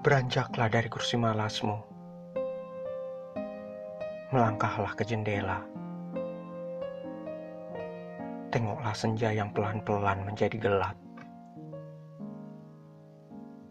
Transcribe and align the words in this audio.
Beranjaklah 0.00 0.72
dari 0.72 0.88
kursi 0.88 1.20
malasmu. 1.20 1.76
Melangkahlah 4.32 4.96
ke 4.96 5.04
jendela. 5.04 5.60
Tengoklah 8.48 8.96
senja 8.96 9.28
yang 9.28 9.52
pelan-pelan 9.52 10.24
menjadi 10.24 10.56
gelap. 10.56 10.96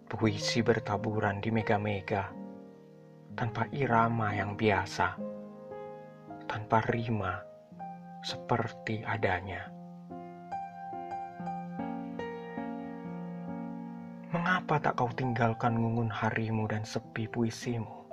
Puisi 0.05 0.61
bertaburan 0.61 1.41
di 1.41 1.50
mega-mega, 1.50 2.29
tanpa 3.33 3.65
irama 3.73 4.29
yang 4.29 4.54
biasa, 4.54 5.18
tanpa 6.46 6.86
rima 6.93 7.41
seperti 8.21 9.01
adanya. 9.01 9.79
Mengapa 14.29 14.78
tak 14.78 15.01
kau 15.01 15.10
tinggalkan 15.10 15.74
ngungun 15.74 16.14
harimu 16.14 16.70
dan 16.70 16.86
sepi 16.86 17.25
puisimu? 17.25 18.06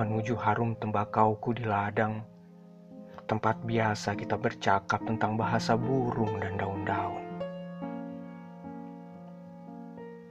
Menuju 0.00 0.32
harum 0.32 0.72
tembakauku 0.80 1.52
di 1.52 1.68
ladang, 1.68 2.24
tempat 3.28 3.60
biasa 3.68 4.16
kita 4.16 4.40
bercakap 4.40 5.04
tentang 5.04 5.36
bahasa 5.36 5.76
burung 5.76 6.40
dan 6.40 6.56
daun-daun. 6.56 7.20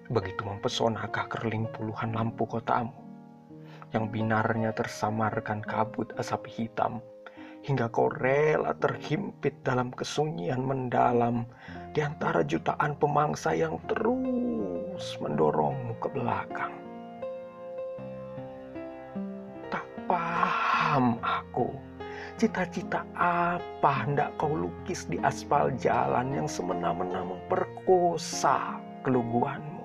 Begitu 0.09 0.41
mempesonakah 0.41 1.30
kerling 1.30 1.70
puluhan 1.70 2.09
lampu 2.09 2.50
kotamu, 2.50 2.98
yang 3.94 4.09
binarnya 4.09 4.73
tersamarkan 4.73 5.62
kabut 5.62 6.17
asap 6.17 6.50
hitam, 6.50 6.98
hingga 7.61 7.86
kau 7.94 8.09
rela 8.09 8.73
terhimpit 8.73 9.61
dalam 9.61 9.94
kesunyian 9.94 10.66
mendalam 10.66 11.45
di 11.94 12.00
antara 12.02 12.45
jutaan 12.45 12.94
pemangsa 12.98 13.54
yang 13.54 13.78
terus 13.90 15.18
mendorongmu 15.22 15.94
ke 16.02 16.08
belakang. 16.14 16.73
Tak 19.70 19.86
paham 20.06 21.17
aku 21.22 21.90
Cita-cita 22.40 23.04
apa 23.20 24.08
hendak 24.08 24.32
kau 24.40 24.56
lukis 24.56 25.04
di 25.12 25.20
aspal 25.28 25.76
jalan 25.76 26.32
yang 26.32 26.48
semena-mena 26.48 27.28
memperkosa 27.28 28.80
keluguanmu? 29.04 29.84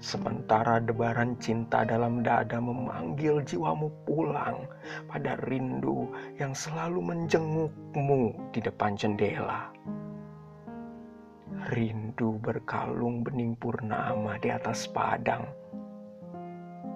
Sementara 0.00 0.80
debaran 0.80 1.36
cinta 1.36 1.84
dalam 1.84 2.24
dada 2.24 2.56
memanggil 2.56 3.44
jiwamu 3.44 3.92
pulang 4.08 4.64
pada 5.12 5.36
rindu 5.44 6.08
yang 6.40 6.56
selalu 6.56 7.04
menjengukmu 7.04 8.32
di 8.56 8.64
depan 8.64 8.96
jendela. 8.96 9.68
Rindu 11.70 12.42
berkalung 12.42 13.22
bening 13.22 13.54
purnama 13.54 14.34
di 14.42 14.50
atas 14.50 14.90
padang. 14.90 15.46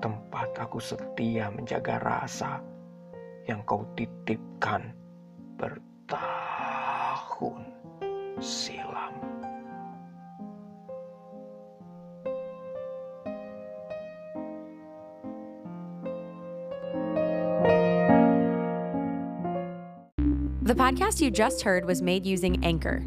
Tempat 0.03 0.58
aku 0.58 0.83
setia 0.83 1.55
menjaga 1.55 2.03
rasa 2.03 2.58
yang 3.47 3.62
kau 3.62 3.86
titipkan 3.95 4.91
bertahun 5.55 7.62
silam. 8.42 9.14
The 20.67 20.75
podcast 20.75 21.23
you 21.23 21.30
just 21.30 21.62
heard 21.62 21.86
was 21.86 22.03
made 22.03 22.27
using 22.27 22.58
Anchor. 22.67 23.07